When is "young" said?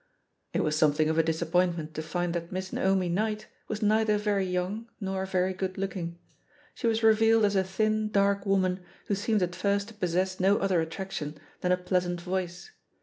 4.47-4.89